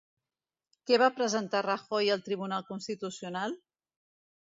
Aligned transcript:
Què 0.91 0.99
va 1.03 1.09
presentar 1.19 1.63
Rajoy 1.67 2.11
al 2.17 2.25
Tribunal 2.31 2.69
Constitucional? 2.73 3.59